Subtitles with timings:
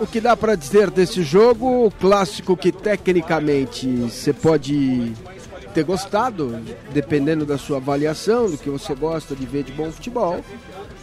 [0.00, 1.86] O que dá para dizer desse jogo?
[1.86, 5.12] O clássico que tecnicamente você pode
[5.72, 6.60] ter gostado,
[6.92, 10.44] dependendo da sua avaliação, do que você gosta de ver de bom futebol.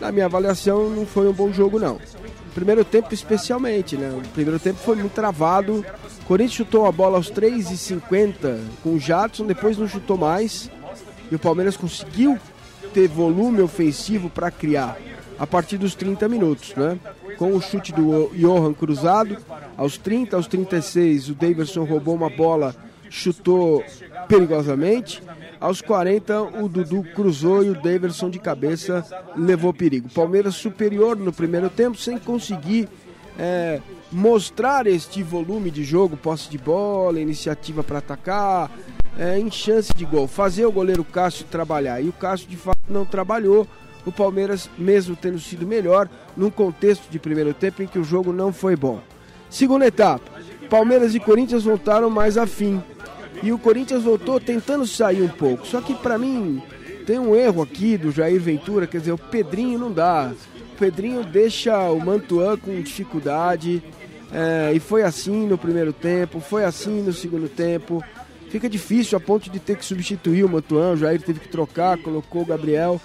[0.01, 2.01] Na minha avaliação, não foi um bom jogo, não.
[2.53, 4.09] Primeiro tempo, especialmente, né?
[4.09, 5.85] O primeiro tempo foi muito travado.
[6.23, 10.69] O Corinthians chutou a bola aos 3,50 com o Jadson, depois não chutou mais.
[11.31, 12.37] E o Palmeiras conseguiu
[12.93, 14.97] ter volume ofensivo para criar
[15.39, 16.99] a partir dos 30 minutos, né?
[17.37, 19.37] Com o chute do Johan cruzado,
[19.77, 22.75] aos 30, aos 36, o Davidson roubou uma bola,
[23.09, 23.83] chutou
[24.27, 25.21] perigosamente.
[25.59, 29.05] Aos 40, o Dudu cruzou e o Davidson de cabeça
[29.35, 30.09] levou perigo.
[30.09, 32.87] Palmeiras superior no primeiro tempo, sem conseguir
[33.37, 33.79] é,
[34.11, 38.71] mostrar este volume de jogo, posse de bola, iniciativa para atacar,
[39.17, 40.27] é, em chance de gol.
[40.27, 42.01] Fazer o goleiro Cássio trabalhar.
[42.01, 43.67] E o Cássio de fato não trabalhou
[44.05, 48.33] o Palmeiras, mesmo tendo sido melhor, num contexto de primeiro tempo em que o jogo
[48.33, 48.99] não foi bom.
[49.49, 50.31] Segunda etapa,
[50.69, 52.81] Palmeiras e Corinthians voltaram mais afim.
[53.43, 55.67] E o Corinthians voltou tentando sair um pouco.
[55.67, 56.61] Só que para mim
[57.05, 60.31] tem um erro aqui do Jair Ventura, quer dizer, o Pedrinho não dá.
[60.73, 63.83] O Pedrinho deixa o Mantuan com dificuldade.
[64.31, 68.03] É, e foi assim no primeiro tempo, foi assim no segundo tempo.
[68.49, 70.93] Fica difícil a ponto de ter que substituir o Mantuan.
[70.93, 73.01] O Jair teve que trocar, colocou o Gabriel.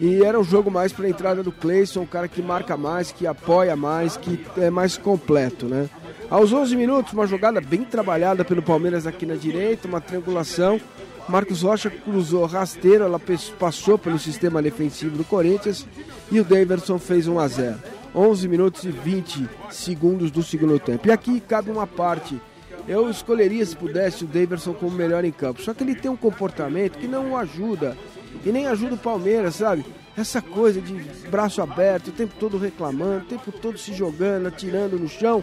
[0.00, 3.12] E era um jogo mais para a entrada do Cleison, um cara que marca mais,
[3.12, 5.90] que apoia mais, que é mais completo, né?
[6.30, 10.80] Aos 11 minutos, uma jogada bem trabalhada pelo Palmeiras aqui na direita, uma triangulação.
[11.28, 13.20] Marcos Rocha cruzou rasteiro, ela
[13.58, 15.86] passou pelo sistema defensivo do Corinthians
[16.32, 17.78] e o Daverson fez 1 a 0.
[18.14, 21.08] 11 minutos e 20 segundos do segundo tempo.
[21.08, 22.40] E aqui cabe uma parte.
[22.88, 25.62] Eu escolheria, se pudesse, o Daverson como melhor em campo.
[25.62, 27.96] Só que ele tem um comportamento que não o ajuda
[28.44, 29.84] e nem ajuda o Palmeiras, sabe?
[30.16, 30.92] Essa coisa de
[31.28, 35.42] braço aberto, o tempo todo reclamando, o tempo todo se jogando, atirando no chão,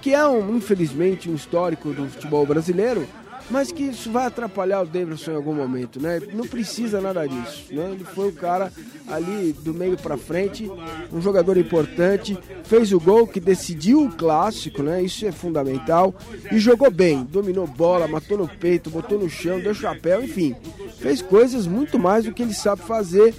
[0.00, 3.06] que é um, infelizmente um histórico do futebol brasileiro,
[3.50, 6.20] mas que isso vai atrapalhar o Davidson em algum momento, né?
[6.32, 7.90] Não precisa nada disso, né?
[7.92, 8.72] Ele foi o cara
[9.08, 10.70] ali do meio para frente,
[11.12, 15.02] um jogador importante, fez o gol que decidiu o clássico, né?
[15.02, 16.14] Isso é fundamental
[16.50, 20.54] e jogou bem, dominou bola, matou no peito, botou no chão, deu chapéu, enfim,
[21.02, 23.34] fez coisas muito mais do que ele sabe fazer,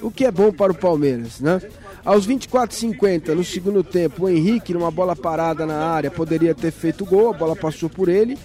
[0.00, 1.60] o que é bom para o Palmeiras, né?
[2.04, 7.04] Aos 24:50 no segundo tempo, o Henrique, numa bola parada na área, poderia ter feito
[7.04, 8.38] gol, a bola passou por ele.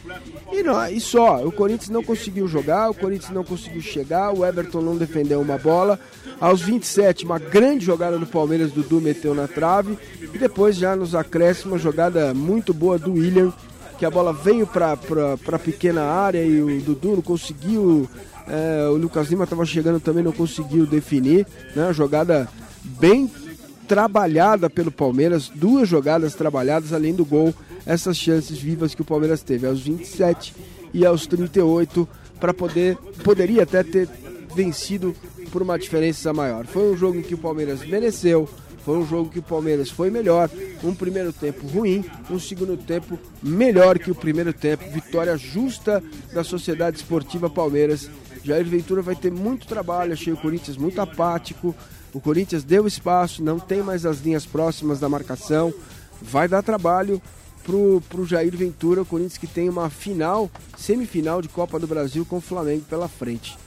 [0.51, 4.45] E, não, e só, o Corinthians não conseguiu jogar, o Corinthians não conseguiu chegar, o
[4.45, 5.99] Everton não defendeu uma bola.
[6.41, 9.97] Aos 27, uma grande jogada do Palmeiras, Dudu meteu na trave.
[10.33, 13.53] E depois, já nos acréscimos, uma jogada muito boa do William,
[13.97, 18.09] que a bola veio para a pequena área e o Dudu não conseguiu.
[18.47, 21.47] É, o Lucas Lima estava chegando também, não conseguiu definir.
[21.75, 22.47] Né, uma jogada
[22.83, 23.29] bem
[23.87, 27.53] trabalhada pelo Palmeiras, duas jogadas trabalhadas além do gol,
[27.85, 30.55] essas chances vivas que o Palmeiras teve aos 27
[30.93, 32.07] e aos 38
[32.39, 34.09] para poder poderia até ter
[34.55, 35.15] vencido
[35.51, 36.65] por uma diferença maior.
[36.65, 38.49] Foi um jogo em que o Palmeiras mereceu,
[38.83, 40.49] foi um jogo que o Palmeiras foi melhor,
[40.83, 46.43] um primeiro tempo ruim, um segundo tempo melhor que o primeiro tempo, vitória justa da
[46.43, 48.09] Sociedade Esportiva Palmeiras.
[48.43, 51.73] Jair Ventura vai ter muito trabalho, achei o Corinthians muito apático,
[52.13, 55.73] o Corinthians deu espaço, não tem mais as linhas próximas da marcação.
[56.21, 57.21] Vai dar trabalho
[57.63, 62.25] pro, pro Jair Ventura, o Corinthians que tem uma final, semifinal de Copa do Brasil
[62.25, 63.57] com o Flamengo pela frente.